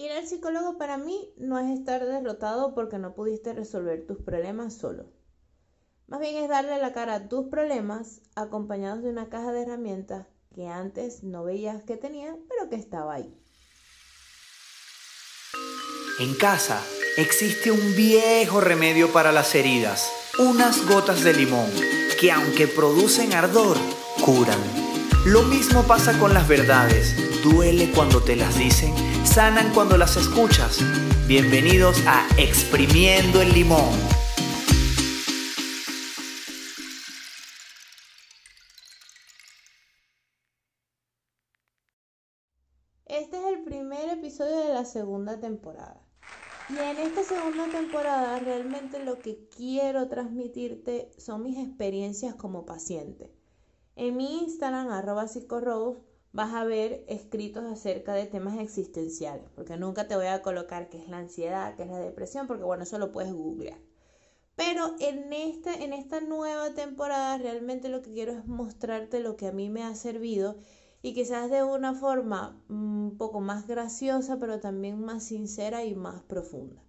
[0.00, 4.72] Ir al psicólogo para mí no es estar derrotado porque no pudiste resolver tus problemas
[4.72, 5.12] solo.
[6.06, 10.26] Más bien es darle la cara a tus problemas acompañados de una caja de herramientas
[10.54, 13.38] que antes no veías que tenía, pero que estaba ahí.
[16.18, 16.82] En casa
[17.18, 21.70] existe un viejo remedio para las heridas, unas gotas de limón,
[22.18, 23.76] que aunque producen ardor,
[24.24, 24.79] curan.
[25.26, 28.94] Lo mismo pasa con las verdades, duele cuando te las dicen,
[29.26, 30.78] sanan cuando las escuchas.
[31.28, 33.90] Bienvenidos a Exprimiendo el Limón.
[43.04, 46.00] Este es el primer episodio de la segunda temporada.
[46.70, 53.39] Y en esta segunda temporada realmente lo que quiero transmitirte son mis experiencias como paciente.
[54.02, 56.00] En mi Instagram, arroba psicorose,
[56.32, 60.96] vas a ver escritos acerca de temas existenciales, porque nunca te voy a colocar qué
[60.96, 63.78] es la ansiedad, qué es la depresión, porque bueno, eso lo puedes googlear.
[64.56, 69.52] Pero en en esta nueva temporada realmente lo que quiero es mostrarte lo que a
[69.52, 70.56] mí me ha servido
[71.02, 76.22] y quizás de una forma un poco más graciosa, pero también más sincera y más
[76.22, 76.82] profunda.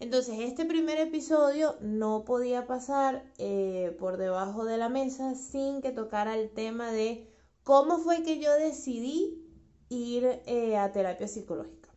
[0.00, 5.92] Entonces, este primer episodio no podía pasar eh, por debajo de la mesa sin que
[5.92, 7.28] tocara el tema de
[7.64, 9.44] cómo fue que yo decidí
[9.90, 11.90] ir eh, a terapia psicológica.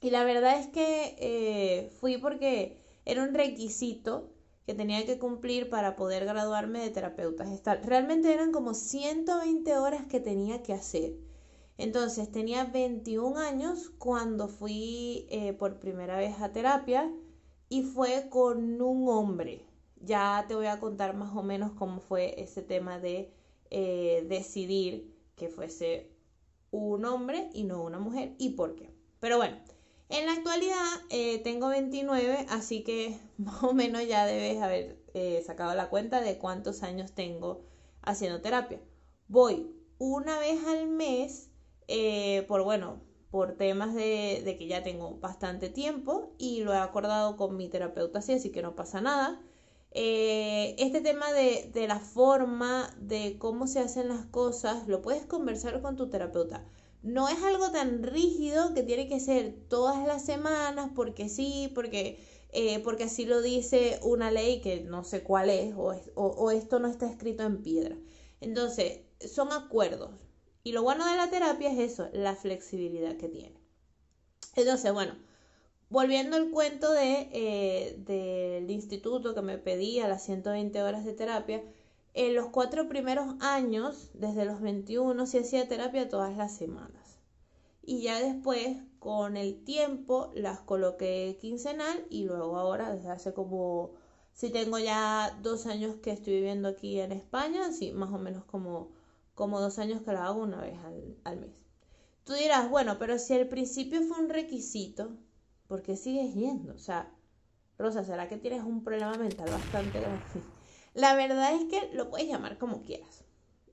[0.00, 4.32] Y la verdad es que eh, fui porque era un requisito
[4.66, 7.82] que tenía que cumplir para poder graduarme de terapeuta gestal.
[7.84, 11.12] Realmente eran como 120 horas que tenía que hacer.
[11.78, 17.12] Entonces tenía 21 años cuando fui eh, por primera vez a terapia
[17.68, 19.66] y fue con un hombre.
[20.00, 23.30] Ya te voy a contar más o menos cómo fue ese tema de
[23.70, 26.10] eh, decidir que fuese
[26.70, 28.90] un hombre y no una mujer y por qué.
[29.20, 29.58] Pero bueno,
[30.08, 35.04] en la actualidad eh, tengo 29, así que más o menos ya debes haber
[35.44, 37.64] sacado la cuenta de cuántos años tengo
[38.02, 38.80] haciendo terapia.
[39.28, 41.50] Voy una vez al mes
[41.88, 47.36] eh, por, bueno, por temas de, que ya tengo bastante tiempo y lo he acordado
[47.36, 49.42] con mi terapeuta así, así que no pasa nada.
[49.92, 55.80] este tema de, de la forma, de cómo se hacen las cosas, lo puedes conversar
[55.82, 56.64] con tu terapeuta
[57.06, 62.18] no es algo tan rígido que tiene que ser todas las semanas porque sí, porque,
[62.52, 66.80] eh, porque así lo dice una ley que no sé cuál es o, o, esto
[66.80, 67.96] no está escrito en piedra.
[68.40, 70.10] Entonces, son acuerdos.
[70.66, 73.54] Y lo bueno de la terapia es eso, la flexibilidad que tiene.
[74.56, 75.14] Entonces, bueno,
[75.90, 81.62] volviendo al cuento de, eh, del instituto que me pedía las 120 horas de terapia,
[82.14, 87.20] en los cuatro primeros años, desde los 21, se hacía terapia todas las semanas.
[87.84, 93.92] Y ya después, con el tiempo, las coloqué quincenal y luego ahora, desde hace como,
[94.32, 98.42] si tengo ya dos años que estoy viviendo aquí en España, sí, más o menos
[98.46, 98.95] como,
[99.36, 101.52] como dos años que la hago una vez al, al mes.
[102.24, 105.16] Tú dirás, bueno, pero si al principio fue un requisito,
[105.68, 106.74] ¿por qué sigues yendo?
[106.74, 107.12] O sea,
[107.78, 110.44] Rosa, ¿será que tienes un problema mental bastante grande?
[110.94, 113.24] La verdad es que lo puedes llamar como quieras.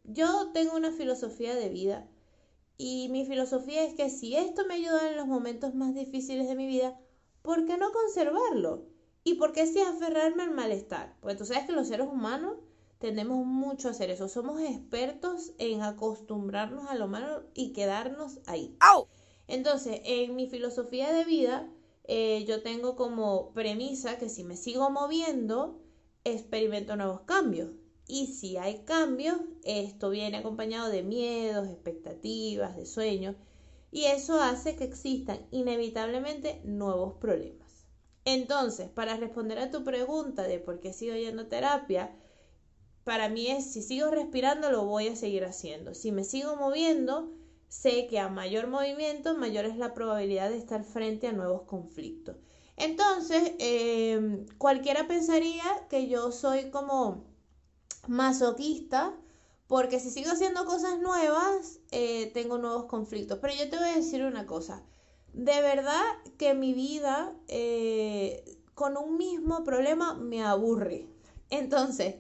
[0.06, 2.08] Yo tengo una filosofía de vida
[2.78, 6.56] y mi filosofía es que si esto me ayuda en los momentos más difíciles de
[6.56, 7.00] mi vida,
[7.42, 8.86] ¿por qué no conservarlo?
[9.24, 11.16] ¿Y por qué si aferrarme al malestar?
[11.22, 12.58] Porque tú sabes que los seres humanos
[13.04, 14.30] tendemos mucho a hacer eso.
[14.30, 18.78] Somos expertos en acostumbrarnos a lo malo y quedarnos ahí.
[19.46, 21.70] Entonces, en mi filosofía de vida,
[22.06, 25.82] eh, yo tengo como premisa que si me sigo moviendo,
[26.24, 27.72] experimento nuevos cambios.
[28.08, 29.36] Y si hay cambios,
[29.66, 33.36] esto viene acompañado de miedos, expectativas, de sueños,
[33.92, 37.86] y eso hace que existan inevitablemente nuevos problemas.
[38.24, 42.16] Entonces, para responder a tu pregunta de por qué sigo yendo a terapia,
[43.04, 45.94] para mí es si sigo respirando lo voy a seguir haciendo.
[45.94, 47.32] Si me sigo moviendo,
[47.68, 52.38] sé que a mayor movimiento, mayor es la probabilidad de estar frente a nuevos conflictos.
[52.78, 57.26] Entonces, em, cualquiera pensaría que yo soy como
[58.08, 59.14] masoquista,
[59.68, 63.40] porque si sigo haciendo cosas nuevas, eh, tengo nuevos conflictos.
[63.42, 64.84] Pero yo te voy a decir una cosa,
[65.34, 66.04] de verdad
[66.38, 71.08] que mi vida eh, con un mismo problema me aburre.
[71.50, 72.16] Entonces,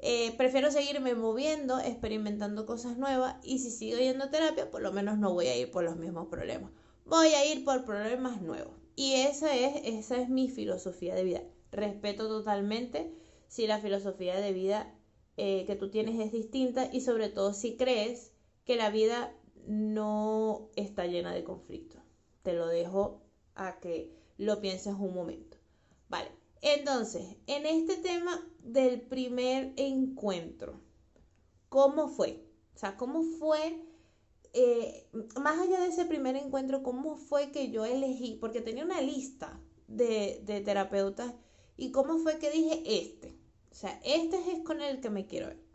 [0.00, 4.92] eh, prefiero seguirme moviendo, experimentando cosas nuevas y si sigo yendo a terapia, por lo
[4.92, 6.70] menos no voy a ir por los mismos problemas.
[7.04, 8.74] Voy a ir por problemas nuevos.
[8.94, 11.42] Y esa es, esa es mi filosofía de vida.
[11.72, 13.12] Respeto totalmente
[13.48, 14.94] si la filosofía de vida
[15.36, 18.32] eh, que tú tienes es distinta y sobre todo si crees
[18.64, 19.34] que la vida
[19.66, 22.02] no está llena de conflictos.
[22.42, 23.22] te lo dejo
[23.54, 25.58] a que lo pienses un momento.
[26.08, 26.30] Vale,
[26.62, 30.80] entonces, en este tema del primer encuentro,
[31.68, 32.44] ¿cómo fue?
[32.74, 33.80] O sea, ¿cómo fue,
[34.52, 35.08] eh,
[35.40, 38.38] más allá de ese primer encuentro, cómo fue que yo elegí?
[38.40, 41.34] Porque tenía una lista de, de terapeutas
[41.76, 43.36] y cómo fue que dije este.
[43.70, 45.68] O sea, este es con el que me quiero ver.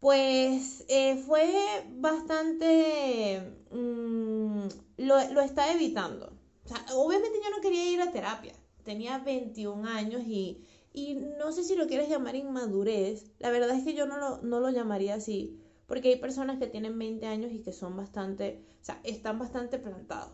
[0.00, 1.50] Pues eh, fue
[1.90, 3.40] bastante...
[3.70, 4.68] Mm,
[4.98, 6.32] lo, lo estaba evitando.
[6.64, 8.54] O sea, obviamente yo no quería ir a terapia.
[8.88, 10.64] Tenía 21 años y,
[10.94, 13.30] y no sé si lo quieres llamar inmadurez.
[13.38, 15.60] La verdad es que yo no lo, no lo llamaría así.
[15.86, 19.78] Porque hay personas que tienen 20 años y que son bastante, o sea, están bastante
[19.78, 20.32] plantados.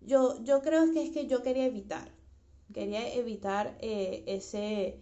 [0.00, 2.10] Yo, yo creo que es que yo quería evitar.
[2.72, 4.98] Quería evitar eh, ese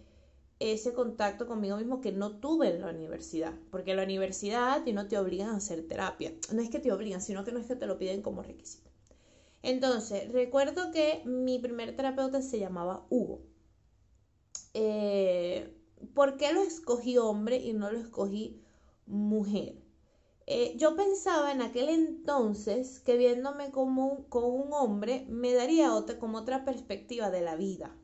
[0.59, 3.55] ese contacto conmigo mismo que no tuve en la universidad.
[3.71, 6.33] Porque en la universidad no te obligan a hacer terapia.
[6.53, 8.90] No es que te obligan, sino que no es que te lo piden como requisito.
[9.63, 13.41] Entonces, recuerdo que mi primer terapeuta se llamaba Hugo.
[14.73, 15.75] Eh,
[16.13, 18.61] ¿Por qué lo escogí hombre y no lo escogí
[19.05, 19.75] mujer?
[20.47, 26.39] Eh, yo pensaba en aquel entonces que viéndome como con un hombre me daría como
[26.39, 27.95] otra perspectiva de la vida,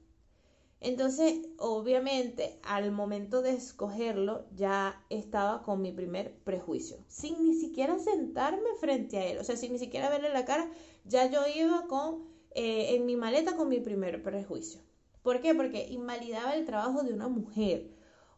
[0.80, 7.98] entonces, obviamente, al momento de escogerlo, ya estaba con mi primer prejuicio, sin ni siquiera
[7.98, 10.70] sentarme frente a él, o sea, sin ni siquiera verle la cara,
[11.04, 14.82] ya yo iba con, eh, en mi maleta con mi primer prejuicio.
[15.24, 15.56] ¿Por qué?
[15.56, 17.90] Porque invalidaba el trabajo de una mujer.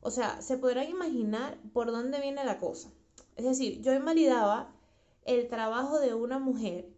[0.02, 2.90] O sea, se podrán imaginar por dónde viene la cosa.
[3.36, 4.74] Es decir, yo invalidaba
[5.26, 6.90] el trabajo de una mujer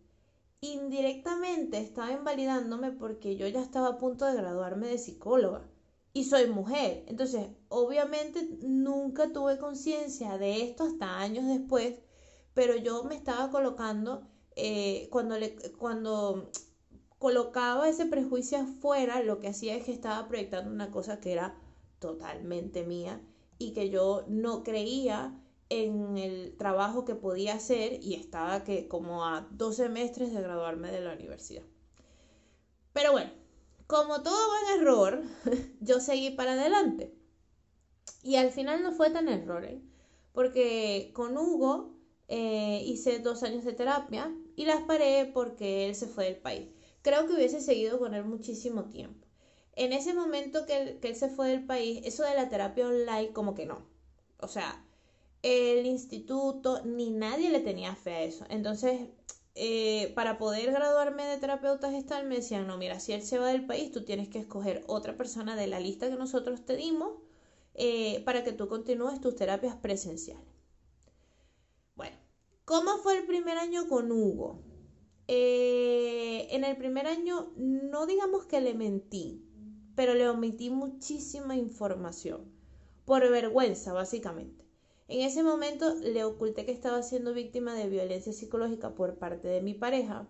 [0.62, 5.68] indirectamente estaba invalidándome porque yo ya estaba a punto de graduarme de psicóloga
[6.14, 7.04] y soy mujer.
[7.08, 11.96] Entonces, obviamente nunca tuve conciencia de esto hasta años después,
[12.54, 16.52] pero yo me estaba colocando, eh, cuando, le, cuando
[17.18, 21.60] colocaba ese prejuicio afuera, lo que hacía es que estaba proyectando una cosa que era
[22.00, 23.20] totalmente mía
[23.58, 25.41] y que yo no creía
[25.72, 30.92] en el trabajo que podía hacer y estaba que como a dos semestres de graduarme
[30.92, 31.64] de la universidad.
[32.92, 33.32] Pero bueno,
[33.88, 35.24] como todo buen error,
[35.80, 37.16] yo seguí para adelante.
[38.22, 39.82] Y al final no fue tan error, ¿eh?
[40.34, 41.96] porque con Hugo
[42.28, 46.68] eh, hice dos años de terapia y las paré porque él se fue del país.
[47.02, 49.26] Creo que hubiese seguido con él muchísimo tiempo.
[49.78, 52.88] En ese momento que él, que él se fue del país, eso de la terapia
[52.88, 53.86] online como que no.
[54.38, 54.86] O sea,
[55.44, 58.46] el instituto, ni nadie le tenía fe a eso.
[58.50, 59.10] Entonces,
[59.56, 63.48] eh, para poder graduarme de terapeuta gestal, me decían, no, mira, si él se va
[63.48, 67.14] del país, tú tienes que escoger otra persona de la lista que nosotros te dimos
[67.74, 70.46] eh, para que tú continúes tus terapias presenciales.
[71.96, 72.18] Bueno,
[72.66, 74.62] ¿cómo fue el primer año con Hugo?
[75.28, 79.46] Eh, en el primer año, no digamos que le mentí,
[79.96, 82.52] pero le omití muchísima información,
[83.06, 84.66] por vergüenza, básicamente.
[85.12, 89.62] En ese momento le oculté que estaba siendo víctima de violencia psicológica por parte de
[89.62, 90.26] mi pareja.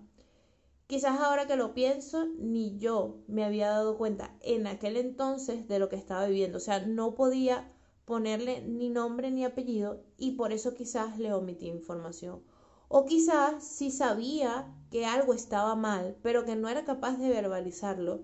[0.88, 5.78] Quizás ahora que lo pienso, ni yo me había dado cuenta en aquel entonces de
[5.78, 6.57] lo que estaba viviendo.
[6.57, 7.72] O sea, no podía
[8.06, 12.42] ponerle ni nombre ni apellido y por eso quizás le omití información.
[12.88, 18.24] O quizás sí sabía que algo estaba mal, pero que no era capaz de verbalizarlo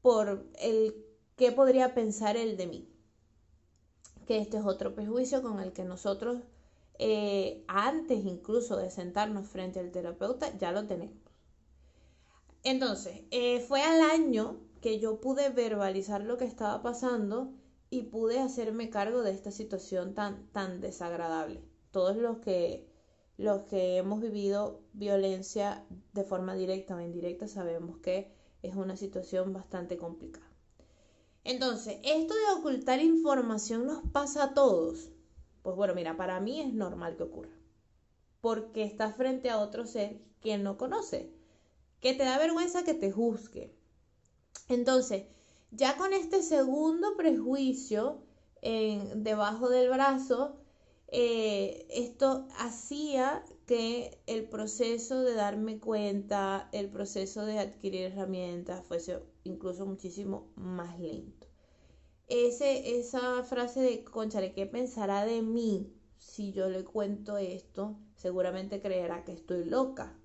[0.00, 0.94] por el
[1.36, 2.95] qué podría pensar él de mí
[4.26, 6.42] que este es otro prejuicio con el que nosotros,
[6.98, 11.16] eh, antes incluso de sentarnos frente al terapeuta, ya lo tenemos.
[12.64, 17.52] Entonces, eh, fue al año que yo pude verbalizar lo que estaba pasando
[17.90, 21.62] y pude hacerme cargo de esta situación tan, tan desagradable.
[21.92, 22.88] Todos los que,
[23.36, 29.52] los que hemos vivido violencia de forma directa o indirecta sabemos que es una situación
[29.52, 30.45] bastante complicada.
[31.46, 35.10] Entonces, esto de ocultar información nos pasa a todos.
[35.62, 37.56] Pues bueno, mira, para mí es normal que ocurra.
[38.40, 41.32] Porque estás frente a otro ser que no conoce,
[42.00, 43.72] que te da vergüenza que te juzgue.
[44.68, 45.28] Entonces,
[45.70, 48.22] ya con este segundo prejuicio
[48.60, 50.56] en, debajo del brazo,
[51.06, 59.18] eh, esto hacía que el proceso de darme cuenta, el proceso de adquirir herramientas fuese
[59.42, 61.48] incluso muchísimo más lento.
[62.28, 67.96] Ese, esa frase de, conchale, ¿qué pensará de mí si yo le cuento esto?
[68.16, 70.16] Seguramente creerá que estoy loca.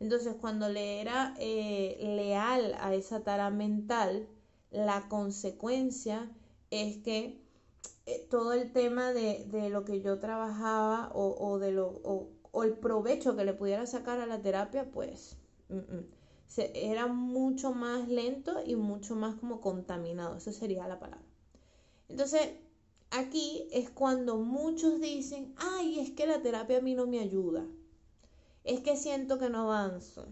[0.00, 4.28] Entonces, cuando le era eh, leal a esa tara mental,
[4.72, 6.30] la consecuencia
[6.70, 7.40] es que
[8.06, 12.00] eh, todo el tema de, de, lo que yo trabajaba o, o de lo,
[12.52, 15.36] o el provecho que le pudiera sacar a la terapia, pues
[16.56, 21.24] era mucho más lento y mucho más como contaminado, eso sería la palabra.
[22.08, 22.50] Entonces,
[23.10, 27.66] aquí es cuando muchos dicen, ay, es que la terapia a mí no me ayuda,
[28.64, 30.26] es que siento que no avanzo.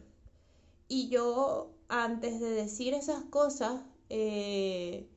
[0.89, 5.09] Y yo, antes de decir esas cosas, eh,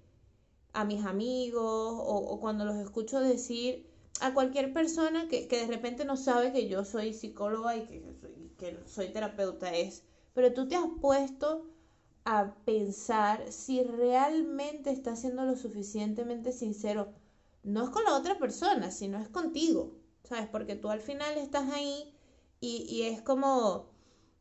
[0.74, 3.88] a mis amigos o, cuando los escucho decir
[4.24, 8.04] a cualquier persona que, de repente no sabe que yo soy psicóloga y que,
[8.58, 10.04] que soy terapeuta es,
[10.34, 11.68] pero tú te has puesto
[12.24, 17.14] a pensar si realmente estás siendo lo suficientemente sincero,
[17.64, 19.92] no es con la otra persona, sino es contigo,
[20.24, 20.48] ¿sabes?
[20.48, 22.16] Porque tú al final estás ahí
[22.62, 23.90] y, y es como,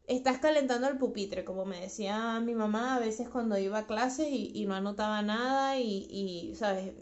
[0.07, 4.29] estás calentando el pupitre, como me decía mi mamá a veces cuando iba a clases
[4.31, 6.93] y, no anotaba nada y, ¿sabes?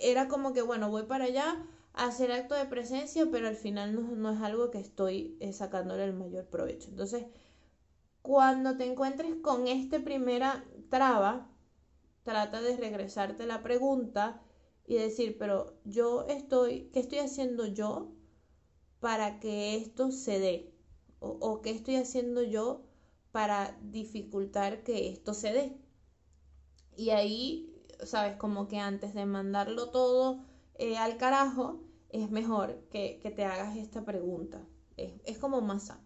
[0.00, 4.32] Era como que, bueno, voy para allá hacer acto de presencia, pero al final no,
[4.32, 6.90] es algo que estoy eh, sacándole el mayor provecho.
[6.90, 7.26] Entonces,
[8.22, 11.50] cuando te encuentres con esta primera traba,
[12.22, 14.42] trata de regresarte la pregunta
[14.86, 18.12] y decir, pero yo estoy, ¿qué estoy haciendo yo
[19.00, 20.74] para que esto se dé?
[21.24, 22.82] o, qué estoy haciendo yo
[23.32, 25.76] para dificultar que esto se dé.
[26.96, 27.74] Y ahí,
[28.04, 33.76] sabes, como que antes de mandarlo todo eh, al carajo, es mejor que, te hagas
[33.76, 34.64] esta pregunta.
[34.96, 36.02] Es, como más sano.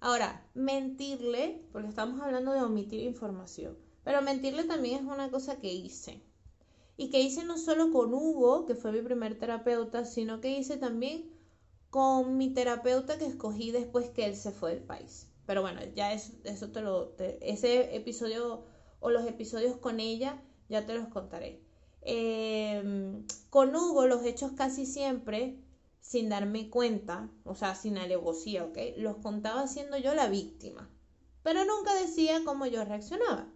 [0.00, 5.72] Ahora, mentirle, porque estamos hablando de omitir información, pero mentirle también es una cosa que
[5.72, 6.22] hice.
[6.96, 10.78] Y que hice no solo con Hugo, que fue mi primer terapeuta, sino que hice
[10.78, 11.30] también
[11.90, 15.26] con mi terapeuta que escogí después que él se fue del país.
[15.46, 17.14] Pero bueno, ya eso, eso te lo...
[17.18, 18.64] ese episodio
[19.00, 21.60] o los episodios con ella ya te los contaré.
[22.02, 25.58] Em, con Hugo los hechos casi siempre
[26.00, 28.78] sin darme cuenta, o sea, sin alevosía, ¿ok?
[28.96, 30.88] Los contaba siendo yo la víctima,
[31.42, 33.48] pero nunca decía cómo yo reaccionaba.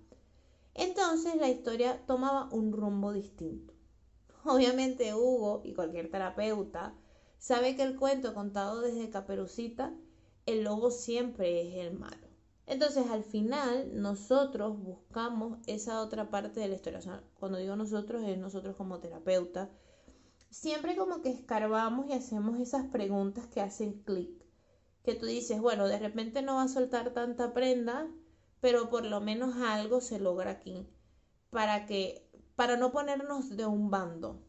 [0.74, 3.72] Entonces la historia tomaba un rumbo distinto.
[4.44, 6.94] Obviamente Hugo y cualquier terapeuta
[7.38, 9.94] sabe que el cuento contado desde Caperucita,
[10.46, 12.23] el lobo siempre es el malo.
[12.66, 17.00] Entonces al final nosotros buscamos esa otra parte de la historia.
[17.38, 19.70] cuando digo nosotros es nosotros como terapeuta.
[20.50, 24.44] Siempre como que escarbamos y hacemos esas preguntas que hacen clic.
[25.02, 28.08] Que tú dices, bueno, de repente no va a soltar tanta prenda,
[28.60, 30.88] pero por lo menos algo se logra aquí.
[31.50, 34.42] Para que, para no ponernos de un bando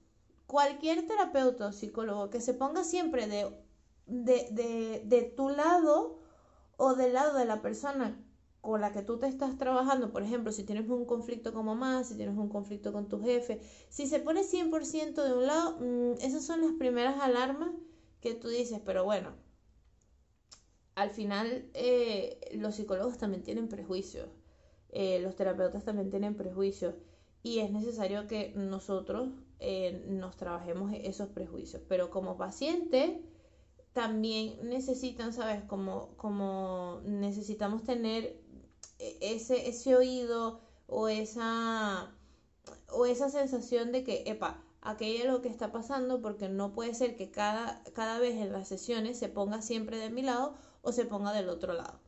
[0.47, 3.51] cualquier terapeuta o psicólogo que se ponga siempre de,
[4.05, 6.19] de, de, tu lado
[6.77, 8.21] o del lado de la persona
[8.61, 12.03] con la que tú te estás trabajando, por ejemplo, si tienes un conflicto con mamá,
[12.03, 16.13] si tienes un conflicto con tu jefe, si se pone 100% de un lado, mm,
[16.21, 17.71] esas son las primeras alarmas
[18.21, 19.33] que tú dices, pero bueno,
[20.95, 24.29] al final eh, los psicólogos también tienen prejuicios,
[24.89, 26.95] eh, los terapeutas también tienen prejuicios
[27.43, 29.29] y es necesario que nosotros
[29.59, 31.83] eh, nos trabajemos esos prejuicios.
[31.87, 33.21] Pero como paciente
[33.95, 35.63] también necesitan, ¿sabes?
[35.63, 38.37] Como, como necesitamos tener
[38.99, 42.13] e, ese, ese oído o esa,
[42.91, 46.93] o esa sensación de que, epa, aquello es lo que está pasando porque no puede
[46.93, 50.91] ser que cada, cada vez en las sesiones se ponga siempre de mi lado o
[50.91, 52.01] se ponga del otro lado.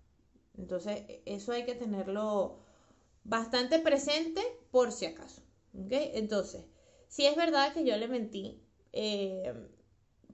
[0.58, 2.60] Entonces, e, eso hay que tenerlo
[3.24, 4.42] bastante presente
[4.72, 5.42] por si acaso.
[5.74, 5.92] ¿Ok?
[5.92, 6.66] Entonces,
[7.08, 9.54] si es verdad que yo le mentí, eh,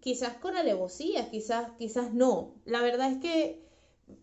[0.03, 2.61] quizás con alevosía, quizás, quizás no.
[2.65, 3.65] La verdad es que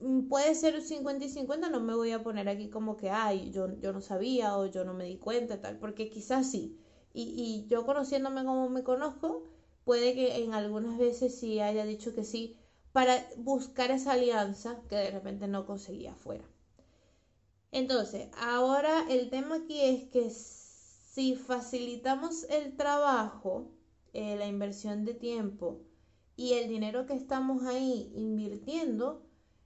[0.01, 3.51] mm, puede ser 50 y 50, no me voy a poner aquí como que, ay,
[3.51, 6.79] yo, yo no sabía o yo no me di cuenta, tal, porque quizás sí.
[7.15, 9.45] Y, y yo conociéndome como me conozco,
[9.85, 12.59] puede que en algunas veces sí haya dicho que sí
[12.93, 16.45] para buscar esa alianza que de repente no conseguía afuera.
[17.73, 23.71] Entonces, ahora el tema aquí es que si facilitamos el trabajo,
[24.12, 25.81] eh, la inversión de tiempo
[26.37, 29.23] y el dinero que estamos ahí invirtiendo,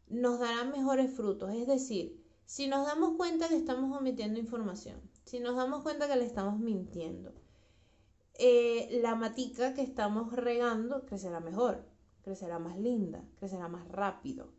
[0.09, 1.53] nos dará mejores frutos.
[1.55, 6.17] Es decir, si nos damos cuenta que estamos omitiendo información, si nos damos cuenta que
[6.17, 7.33] le estamos mintiendo,
[8.35, 11.87] eh, la matica que estamos regando crecerá mejor,
[12.23, 14.53] crecerá más linda, crecerá más rápido.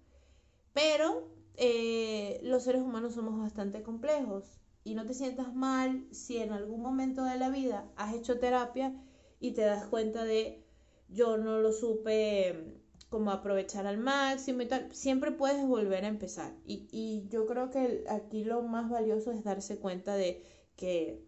[0.73, 6.51] Pero eh, los seres humanos somos bastante complejos y no te sientas mal si en
[6.51, 8.95] algún momento de la vida has hecho terapia
[9.39, 10.65] y te das cuenta de
[11.09, 16.09] yo no lo supe mm, como aprovechar al máximo y tal, siempre puedes volver a
[16.09, 16.53] empezar.
[16.65, 20.43] Y, yo creo que aquí lo más valioso es darse cuenta de
[20.75, 21.23] que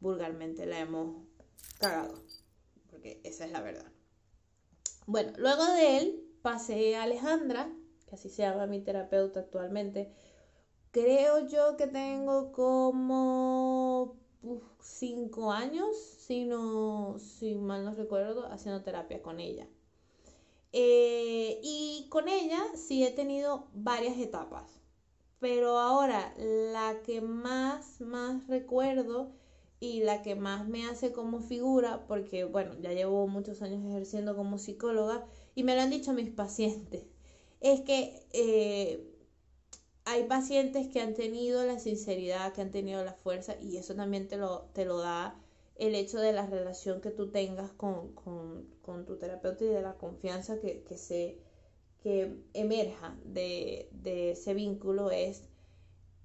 [0.00, 1.24] vulgarmente la hemos
[1.78, 2.14] cagado,
[2.90, 3.92] porque esa es la verdad.
[5.06, 7.72] Bueno, luego de él pasé a Alejandra,
[8.08, 10.12] que así se llama mi terapeuta actualmente,
[10.90, 14.16] creo yo que tengo como
[14.80, 19.66] cinco años, si, no, si mal no recuerdo, haciendo terapia con ella.
[20.72, 24.80] Eh, y con ella sí he tenido varias etapas,
[25.40, 29.32] pero ahora la que más, más recuerdo
[29.80, 34.36] y la que más me hace como figura, porque bueno, ya llevo muchos años ejerciendo
[34.36, 35.24] como psicóloga
[35.54, 37.04] y me lo han dicho mis pacientes,
[37.60, 39.17] es que eh,
[40.10, 44.26] hay pacientes que han tenido la sinceridad, que han tenido la fuerza y eso también
[44.26, 45.38] te lo, te lo da
[45.76, 48.14] el hecho de la relación que tú tengas con,
[49.06, 51.38] tu terapeuta y de la confianza que, se
[52.02, 55.42] que emerja de, de, ese vínculo es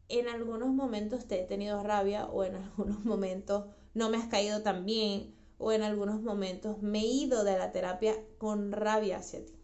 [0.07, 4.63] en algunos momentos te he tenido rabia o en algunos momentos no me has caído
[4.63, 9.43] tan bien o en algunos momentos me he ido de la terapia con rabia hacia
[9.43, 9.62] ti.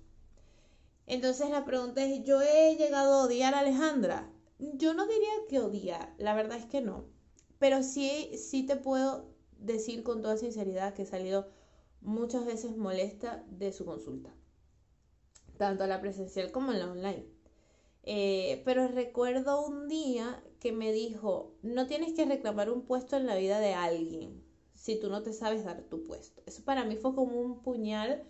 [1.09, 4.31] Entonces la pregunta es, ¿yo he llegado a odiar a Alejandra?
[4.59, 7.05] Yo no diría que odiar, la verdad es que no.
[7.57, 9.25] Pero sí, sí te puedo
[9.57, 11.47] decir con toda sinceridad que he salido
[12.01, 14.29] muchas veces molesta de su consulta,
[15.57, 17.25] tanto la presencial como la online.
[18.03, 23.25] Eh, pero recuerdo un día que me dijo, no tienes que reclamar un puesto en
[23.25, 24.43] la vida de alguien
[24.75, 26.43] si tú no te sabes dar tu puesto.
[26.45, 28.23] Eso para mí fue como un puñal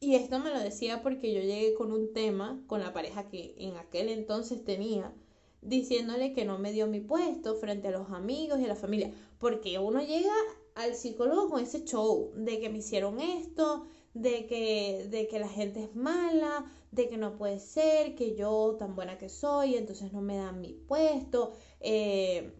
[0.00, 3.54] y esto me lo decía porque yo llegué con un tema con la pareja que
[3.58, 5.14] en aquel entonces tenía,
[5.62, 9.12] diciéndole que no me dio mi puesto frente a los amigos y a la familia.
[9.38, 10.34] Porque uno llega
[10.74, 15.48] al psicólogo con ese show de que me hicieron esto, de que, de que la
[15.48, 20.12] gente es mala, de que no puede ser, que yo tan buena que soy, entonces
[20.12, 21.52] no me dan mi puesto.
[21.80, 22.52] Eh,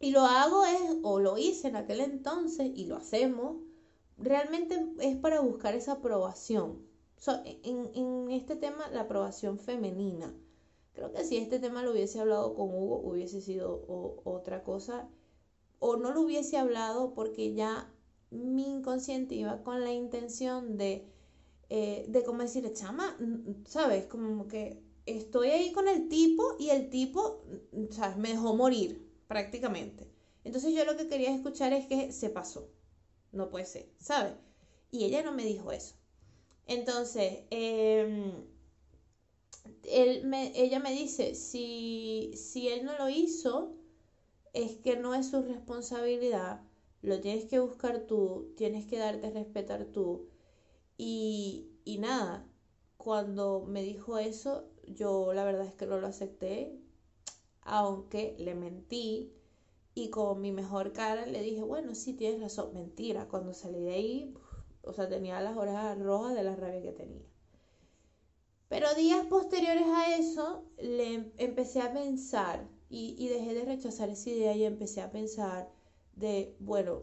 [0.00, 3.56] y lo hago es, o lo hice en aquel entonces, y lo hacemos,
[4.22, 6.86] realmente es para buscar esa aprobación.
[7.64, 10.34] en, este tema, la aprobación femenina.
[10.92, 13.84] Creo que si este tema lo hubiese hablado con Hugo, hubiese sido
[14.24, 15.08] otra cosa.
[15.78, 17.92] O no lo hubiese hablado porque ya
[18.30, 21.06] mi inconsciente iba con la intención de,
[21.70, 23.16] eh, de como decir, chama,
[23.66, 24.06] ¿sabes?
[24.06, 27.42] Como que estoy ahí con el tipo y el tipo,
[27.90, 28.16] ¿sabes?
[28.16, 30.08] Me dejó morir prácticamente.
[30.44, 32.68] Entonces yo lo que quería escuchar es que se pasó
[33.32, 34.34] no puede ser, ¿sabes?
[34.90, 35.94] Y ella no me dijo eso.
[36.66, 38.32] Entonces, em,
[39.84, 43.74] él me, ella me dice, si, si él no lo hizo,
[44.52, 46.62] es que no es su responsabilidad,
[47.02, 50.28] lo tienes que buscar tú, tienes que darte respetar tú.
[50.98, 52.46] Y, y nada,
[52.96, 56.78] cuando me dijo eso, yo la verdad es que no lo acepté,
[57.62, 59.32] aunque le mentí,
[59.94, 63.28] y con mi mejor cara le dije, bueno, sí, tienes razón, mentira.
[63.28, 64.34] Cuando salí de ahí,
[64.82, 67.22] o sea, tenía las orejas rojas de la rabia que tenía.
[68.68, 74.54] Pero días posteriores a eso, le empecé a pensar y, dejé de rechazar esa idea
[74.56, 75.70] y empecé a pensar
[76.16, 77.02] de, bueno,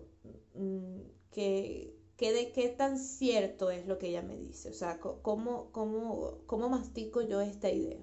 [0.55, 0.99] mm,
[1.31, 4.69] que, de qué tan cierto es lo que ella me dice.
[4.69, 8.01] O sea, cómo, cómo, cómo mastico yo esta idea.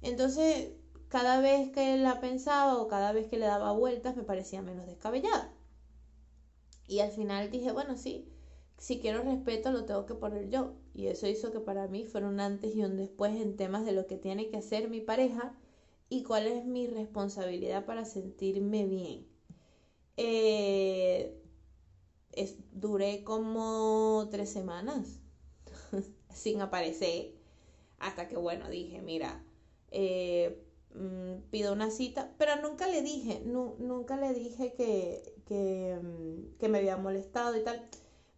[0.00, 0.72] Entonces
[1.14, 4.84] cada vez que la pensaba o cada vez que le daba vueltas me parecía menos
[4.88, 5.54] descabellada.
[6.88, 8.28] Y al final dije, bueno, sí,
[8.78, 10.74] si quiero respeto lo tengo que poner yo.
[10.92, 13.92] Y eso hizo que para mí fuera un antes y un después en temas de
[13.92, 15.54] lo que tiene que hacer mi pareja
[16.08, 19.28] y cuál es mi responsabilidad para sentirme bien.
[20.16, 21.40] Eh,
[22.72, 25.20] duré como tres semanas
[26.34, 27.36] sin aparecer
[28.00, 29.44] hasta que, bueno, dije, mira,
[29.92, 30.63] eh,
[30.94, 36.68] Mm, pido una cita, pero nunca le dije, nunca le dije que, que, mm, que
[36.68, 37.88] me había molestado y tal.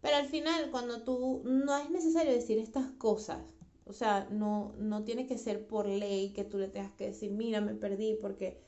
[0.01, 3.39] Pero al final, cuando tú, no es necesario decir estas cosas,
[3.85, 7.31] o sea, no, no tiene que ser por ley que tú le tengas que decir,
[7.31, 8.59] mira, me perdí, porque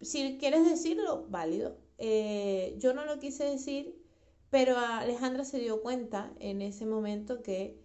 [0.00, 1.78] si quieres decirlo, válido.
[1.98, 3.96] Eh, yo no lo quise decir,
[4.50, 7.83] pero Alejandra se dio cuenta en ese momento que,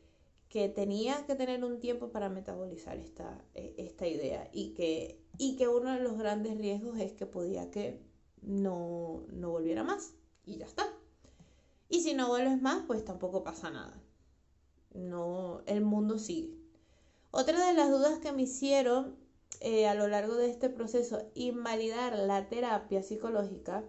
[0.50, 5.56] que tenía que tener un tiempo para metabolizar esta, e, esta idea y que y
[5.56, 8.02] que uno de los grandes riesgos es que podía que
[8.42, 10.14] no, no volviera más
[10.46, 10.86] y ya está.
[11.88, 14.00] Y si no vuelves más, pues tampoco pasa nada.
[14.94, 16.58] No, el mundo sigue.
[17.32, 19.16] Otra de las dudas que me hicieron
[19.62, 23.84] eh, a lo largo de este proceso, invalidar la terapia psicológica,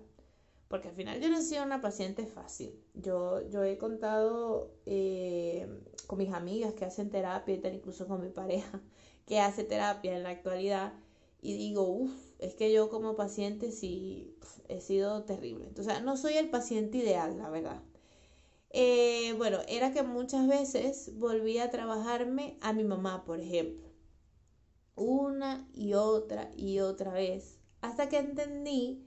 [0.68, 2.80] porque al final yo no he sido una paciente fácil.
[2.94, 5.68] Yo, yo he contado eh,
[6.10, 8.80] con mis amigas que hacen terapia y tal, incluso con mi pareja
[9.26, 10.92] que hace terapia en la actualidad,
[11.40, 14.34] y digo, uff, es que yo como paciente sí
[14.66, 15.68] he sido terrible.
[15.68, 17.80] Entonces, no soy el paciente ideal, la verdad.
[18.70, 23.88] Eh, bueno, era que muchas veces volvía a trabajarme a mi mamá, por ejemplo.
[24.96, 29.06] una y otra y otra vez, hasta que entendí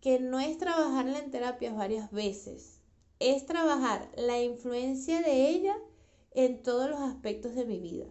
[0.00, 2.80] que no es trabajarla en terapias varias veces,
[3.18, 5.76] es trabajar la influencia de ella
[6.32, 8.06] en todos los aspectos de mi vida,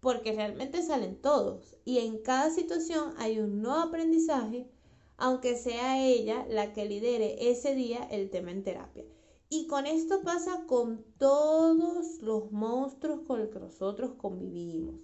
[0.00, 4.68] porque realmente salen todos y en cada situación hay un nuevo aprendizaje,
[5.16, 9.04] aunque sea ella la que lidere ese día el tema en terapia.
[9.48, 15.00] Y con esto pasa con todos los monstruos con los que nosotros convivimos.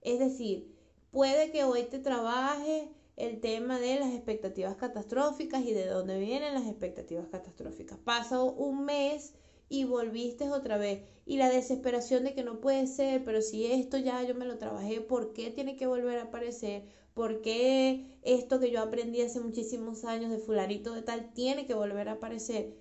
[0.00, 0.74] Es decir,
[1.10, 6.54] puede que hoy te trabaje el tema de las expectativas catastróficas y de dónde vienen
[6.54, 7.98] las expectativas catastróficas.
[7.98, 9.34] Pasa un mes
[9.70, 11.02] y volviste otra vez.
[11.24, 14.58] Y la desesperación de que no puede ser, pero si esto ya yo me lo
[14.58, 16.88] trabajé, ¿por qué tiene que volver a aparecer?
[17.14, 21.74] ¿Por qué esto que yo aprendí hace muchísimos años de fularito de tal tiene que
[21.74, 22.76] volver a aparecer?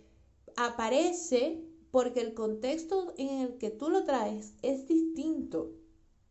[0.55, 5.75] Aparece porque el contexto en el que tú lo traes es distinto.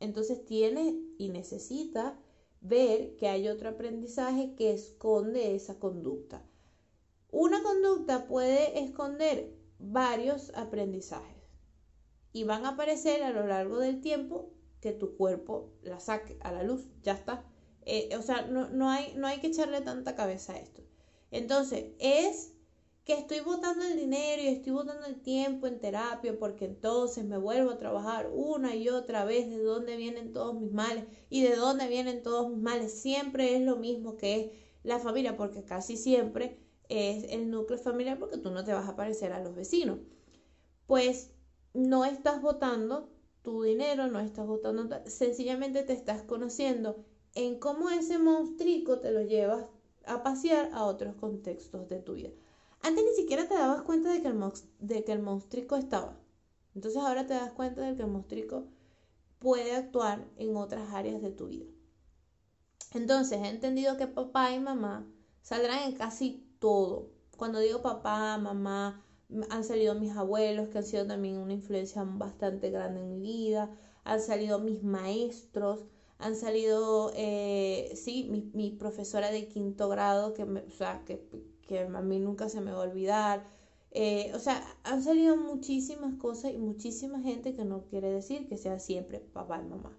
[0.01, 2.21] Entonces tiene y necesita
[2.61, 6.45] ver que hay otro aprendizaje que esconde esa conducta.
[7.31, 11.39] Una conducta puede esconder varios aprendizajes
[12.33, 16.53] y van a aparecer a lo largo del tiempo que tu cuerpo la saque a
[16.53, 17.45] la luz, ya está.
[17.85, 20.83] Eh, o sea, no, no, hay, no hay que echarle tanta cabeza a esto.
[21.31, 22.53] Entonces, es
[23.05, 27.39] que estoy botando el dinero y estoy botando el tiempo en terapia porque entonces me
[27.39, 31.57] vuelvo a trabajar una y otra vez de dónde vienen todos mis males y de
[31.57, 33.01] dónde vienen todos mis males.
[33.01, 38.19] Siempre es lo mismo que es la familia porque casi siempre es el núcleo familiar
[38.19, 39.99] porque tú no te vas a parecer a los vecinos.
[40.87, 41.31] Pues
[41.75, 43.11] no estás votando
[43.43, 49.23] tu dinero, no estás votando, sencillamente te estás conociendo en cómo ese monstruo te lo
[49.23, 49.67] llevas
[50.07, 52.31] a pasear a otros contextos de tu vida.
[52.83, 54.41] Antes ni siquiera te dabas cuenta de que el,
[54.79, 54.99] de
[55.79, 56.17] estaba.
[56.75, 58.67] Entonces ahora te das cuenta de que el monstruo
[59.39, 61.67] puede actuar en otras áreas de tu vida.
[62.95, 65.07] Entonces he entendido que papá y mamá
[65.43, 67.11] saldrán en casi todo.
[67.37, 69.05] Cuando digo papá, mamá,
[69.51, 73.71] han salido mis abuelos, que han sido también una influencia bastante grande en mi vida,
[74.05, 75.85] han salido mis maestros,
[76.19, 81.29] han salido, eh, sí, mi, mi, profesora de quinto grado, que, me, o sea, que,
[81.63, 83.45] que a mí nunca se me va a olvidar.
[83.91, 88.57] Eh, o sea, han salido muchísimas cosas y muchísima gente que no quiere decir que
[88.57, 89.97] sea siempre papá y mamá.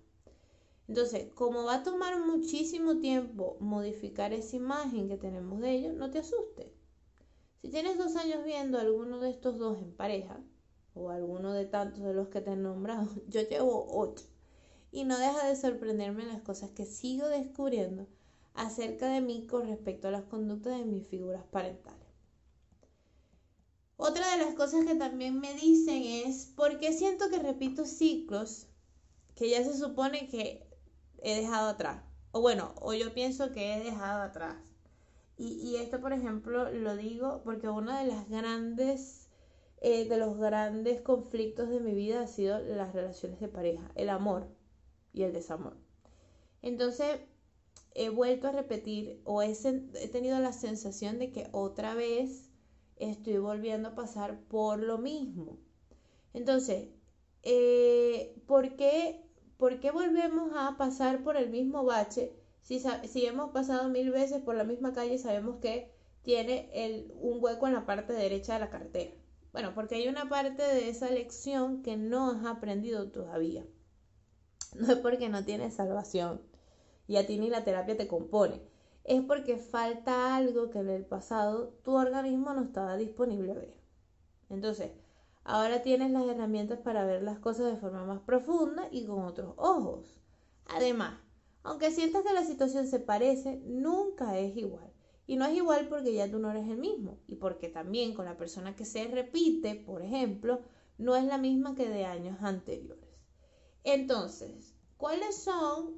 [0.90, 6.10] Entonces, como va a tomar muchísimo tiempo modificar esa imagen que tenemos de ellos, no
[6.10, 6.66] te asustes.
[7.62, 10.42] Si tienes dos años viendo a alguno de estos dos en pareja,
[10.96, 14.26] o alguno de tantos de los que te he nombrado, yo llevo ocho.
[14.92, 18.08] Y no deja de sorprenderme las cosas que sigo descubriendo
[18.56, 22.08] acerca de mí con respecto a las conductas de mis figuras parentales.
[23.96, 28.66] Otra de las cosas que también me dicen es, ¿por qué siento que repito ciclos
[29.36, 30.69] que ya se supone que
[31.24, 32.04] he dejado atrás?
[32.32, 34.58] O bueno, o yo pienso que he dejado atrás.
[35.38, 39.30] Y, y esto, por ejemplo, lo digo porque uno de las grandes,
[39.82, 44.10] eh, de los grandes conflictos de mi vida ha sido las relaciones de pareja, el
[44.10, 44.48] amor
[45.14, 45.78] y el desamor.
[46.62, 47.22] Entonces,
[47.96, 49.54] he vuelto a repetir o he,
[50.12, 52.50] tenido la sensación de que otra vez
[52.98, 55.58] estoy volviendo a pasar por lo mismo.
[56.34, 56.90] Entonces,
[57.44, 59.26] eh, ¿por, qué,
[59.60, 64.42] ¿por, qué, volvemos a pasar por el mismo bache si, si hemos pasado mil veces
[64.42, 65.94] por la misma calle sabemos que
[66.24, 69.12] tiene el, un hueco en la parte derecha de la cartera?
[69.52, 73.66] Bueno, porque hay una parte de esa lección que no has aprendido todavía.
[74.76, 76.42] No es porque no tienes salvación,
[77.08, 78.62] y a ti ni la terapia te compone.
[79.04, 83.74] Es porque falta algo que en el pasado tu organismo no estaba disponible a ver.
[84.50, 84.92] Entonces,
[85.50, 89.56] ahora tienes las herramientas para ver las cosas de forma más profunda y con otros
[89.58, 90.16] ojos.
[90.68, 91.20] Además,
[91.64, 94.94] aunque sientas que la situación se parece, nunca es igual.
[95.26, 97.18] Y no es igual porque ya tú no eres el mismo.
[97.28, 100.62] Y porque también con la persona que se repite, por ejemplo,
[101.00, 103.10] no es la misma que de años anteriores.
[103.84, 105.96] Entonces, ¿cuáles son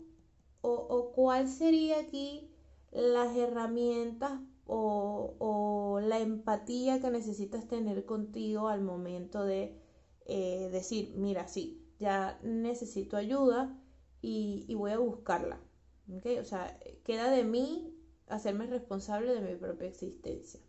[0.62, 2.50] o, cuál sería aquí
[2.92, 4.40] las herramientas
[4.74, 9.80] o, la empatía que necesitas tener contigo al momento de
[10.26, 13.80] eh, decir, mira, sí, ya necesito ayuda
[14.22, 15.60] y, voy a buscarla.
[16.08, 17.96] O sea, queda de mí
[18.28, 20.60] hacerme responsable de mi propia existencia.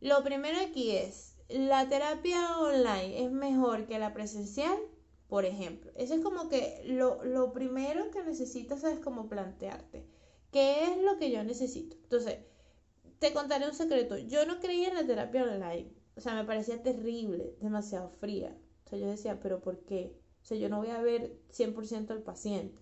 [0.00, 4.78] Lo primero aquí es, ¿la terapia online es mejor que la presencial?
[5.30, 5.92] por ejemplo.
[5.94, 10.04] Eso es como que lo, primero que necesitas es como plantearte,
[10.50, 11.96] ¿qué es lo que yo necesito?
[12.02, 12.38] Entonces,
[13.20, 14.18] te contaré un secreto.
[14.18, 15.92] Yo no creía en la terapia online.
[16.16, 18.56] O sea, me parecía terrible, demasiado fría.
[18.84, 20.16] O sea, yo decía, pero ¿por qué?
[20.42, 22.80] O sea, yo no voy a ver 100% al paciente.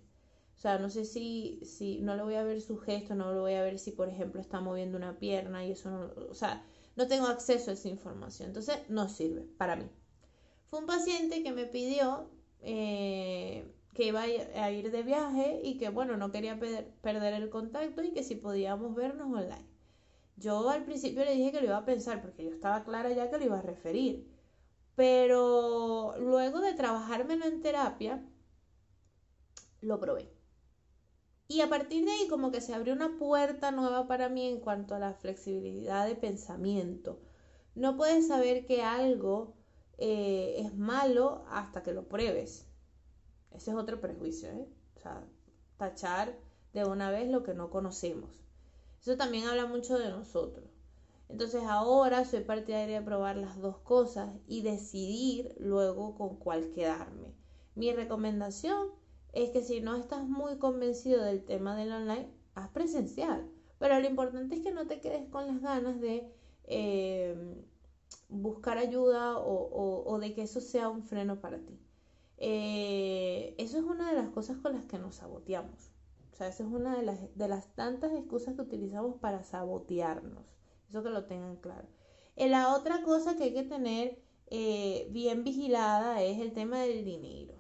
[0.57, 3.41] O sea, no sé si, si no le voy a ver su gesto, no le
[3.41, 6.65] voy a ver si, por ejemplo, está moviendo una pierna y eso no, o sea,
[6.97, 8.49] no tengo acceso a esa información.
[8.49, 9.89] Entonces, no sirve para mí.
[10.71, 15.89] Fue un paciente que me pidió eh, que iba a ir de viaje y que,
[15.89, 16.59] bueno, no quería
[17.03, 19.78] perder el contacto y que si podíamos vernos online.
[20.39, 23.31] Yo al principio le dije que lo iba a pensar porque yo estaba clara ya
[23.31, 24.29] que lo iba a referir.
[24.95, 28.25] Pero luego de trabajármelo en terapia,
[29.81, 30.31] lo probé.
[31.49, 34.61] Y a partir de ahí como que se abrió una puerta nueva para mí en
[34.61, 37.21] cuanto a la flexibilidad de pensamiento.
[37.75, 39.55] No puedes saber que algo
[39.99, 42.67] eh, es malo hasta que lo pruebes.
[43.53, 44.69] Ese es otro prejuicio, ¿eh?
[44.97, 45.25] O sea,
[45.79, 46.37] tachar
[46.75, 48.48] de una vez lo que no conocemos.
[49.01, 50.67] Eso también habla mucho de nosotros.
[51.29, 57.35] Entonces ahora soy partidaria de probar las dos cosas y decidir luego con cuál quedarme.
[57.75, 58.89] Mi recomendación
[59.33, 63.49] es que si no estás muy convencido del tema del online, haz presencial.
[63.79, 66.33] Pero lo importante es que no te quedes con las ganas de
[66.65, 67.37] eh,
[68.29, 71.79] buscar ayuda o, de que eso sea un freno para ti.
[72.39, 75.91] Eh, eso es una de las cosas con las que nos saboteamos.
[76.39, 80.45] Sea, esa es una de las, de las tantas excusas que utilizamos para sabotearnos.
[80.89, 81.89] Eso que lo tengan claro.
[82.37, 87.05] Eh, la otra cosa que hay que tener eh, bien vigilada es el tema del
[87.05, 87.55] dinero.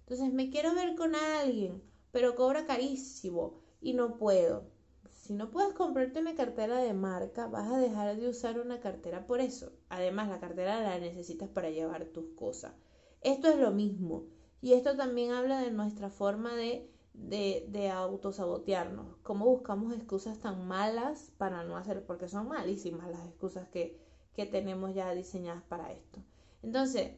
[0.00, 4.68] Entonces, me quiero ver con alguien, pero cobra carísimo y no puedo.
[5.08, 9.26] Si no puedes comprarte una cartera de marca, vas a dejar de usar una cartera
[9.26, 9.72] por eso.
[9.88, 12.74] Además, la cartera la necesitas para llevar tus cosas.
[13.22, 14.26] Esto es lo mismo.
[14.60, 19.16] Y esto también habla de nuestra forma de, de, de autosabotearnos.
[19.22, 23.98] Cómo buscamos excusas tan malas para no hacer, porque son malísimas las excusas que,
[24.34, 26.20] que tenemos ya diseñadas para esto.
[26.62, 27.12] Entonces,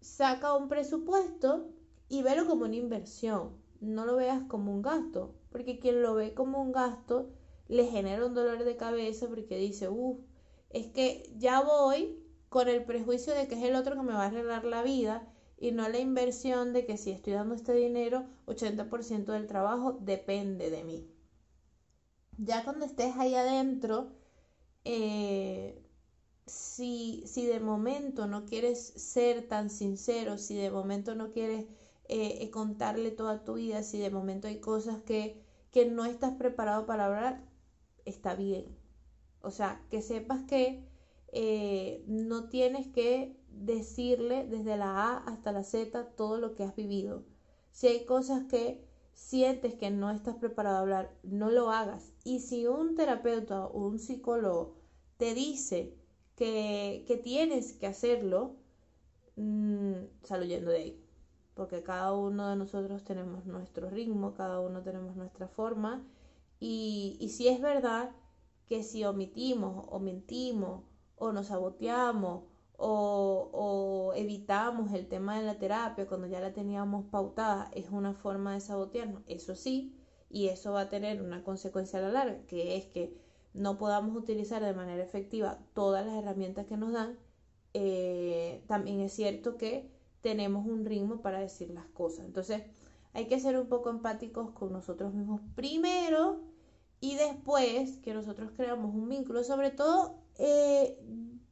[0.00, 1.68] saca un presupuesto
[2.08, 3.56] y velo como una inversión.
[3.80, 7.30] No lo veas como un gasto, porque quien lo ve como un gasto
[7.68, 10.18] le genera un dolor de cabeza porque dice, uff,
[10.70, 14.24] es que ya voy con el prejuicio de que es el otro que me va
[14.24, 18.26] a arreglar la vida y no la inversión de que si estoy dando este dinero,
[18.46, 21.08] 80% del trabajo depende de mí.
[22.38, 24.12] Ya cuando estés ahí adentro,
[24.84, 25.82] eh,
[26.46, 31.64] si, si de momento no quieres ser tan sincero, si de momento no quieres
[32.08, 35.42] eh, eh, contarle toda tu vida, si de momento hay cosas que,
[35.72, 37.44] que no estás preparado para hablar,
[38.04, 38.76] está bien.
[39.42, 40.84] O sea, que sepas que
[42.06, 47.24] no tienes que decirle desde la A hasta la Z todo lo que has vivido.
[47.70, 48.84] Si hay cosas que
[49.14, 52.12] sientes que no estás preparado a hablar, no lo hagas.
[52.24, 54.76] Y si un terapeuta o un psicólogo
[55.16, 55.94] te dice
[56.36, 58.54] que, que tienes que hacerlo,
[59.36, 59.92] mmm,
[60.30, 61.04] de ahí.
[61.54, 66.06] Porque cada uno de nosotros tenemos nuestro ritmo, cada uno tenemos nuestra forma.
[66.60, 68.12] Y, y si es verdad
[68.66, 70.84] que si omitimos o mentimos
[71.16, 72.44] o nos saboteamos
[72.78, 78.54] o, evitamos el tema de la terapia cuando ya la teníamos pautada, es una forma
[78.54, 79.22] de sabotearnos.
[79.26, 79.94] Eso sí,
[80.30, 83.16] y eso va a tener una consecuencia a la larga, que es que
[83.54, 87.18] no podamos utilizar de manera efectiva todas las herramientas que nos dan.
[87.74, 92.26] Eh, también es cierto que tenemos un ritmo para decir las cosas.
[92.26, 92.62] Entonces,
[93.12, 96.40] hay que ser un poco empáticos con nosotros mismos primero
[97.00, 100.98] y después que nosotros creamos un vínculo, sobre todo eh,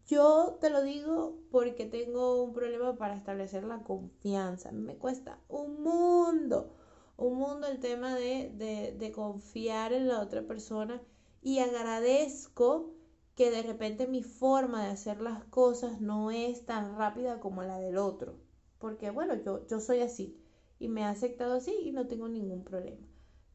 [0.07, 4.71] yo te lo digo porque tengo un problema para establecer la confianza.
[4.73, 6.75] Me cuesta un mundo,
[7.17, 11.03] un mundo el tema de, de, confiar en la otra persona
[11.43, 12.95] y agradezco
[13.35, 17.79] que de repente mi forma de hacer las cosas no es tan rápida como la
[17.79, 18.37] del otro.
[18.79, 20.41] Porque bueno, yo, yo soy así
[20.79, 23.07] y me ha aceptado así y no tengo ningún problema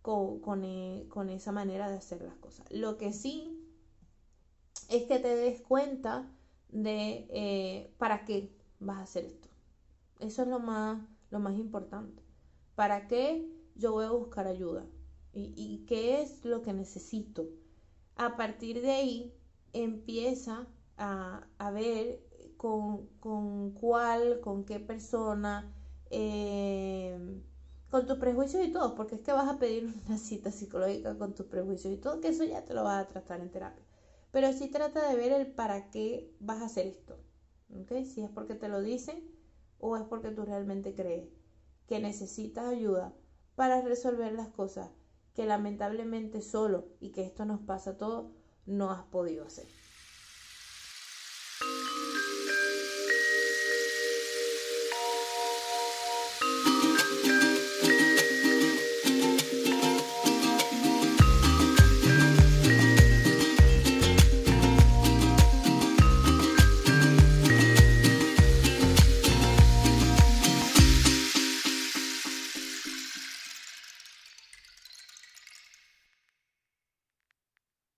[0.02, 2.66] con, e, con, esa manera de hacer las cosas.
[2.72, 3.58] Lo que sí
[4.90, 6.30] es que te des cuenta
[6.72, 9.50] de eh, para qué vas a hacer esto.
[10.20, 12.24] Eso es lo más, lo más importante.
[12.76, 14.86] ¿Para qué yo voy a buscar ayuda?
[15.34, 17.48] ¿Y, y qué es lo que necesito?
[18.16, 19.34] A partir de ahí
[19.74, 22.22] empieza a, a ver
[22.58, 25.74] con, con, cuál, con qué persona,
[26.10, 27.18] eh,
[27.90, 31.34] con tus prejuicios y todo, porque es que vas a pedir una cita psicológica con
[31.36, 33.84] tus prejuicios y todo, que eso ya te lo vas a tratar en terapia.
[34.32, 37.20] Pero sí trata de ver el para qué vas a hacer esto.
[37.82, 38.06] ¿okay?
[38.06, 39.30] Si es porque te lo dicen
[39.80, 41.30] o es porque tú realmente crees
[41.88, 43.14] que necesitas ayuda
[43.56, 44.90] para resolver las cosas
[45.34, 48.32] que lamentablemente solo y que esto nos pasa a todos
[48.66, 49.66] no has podido hacer.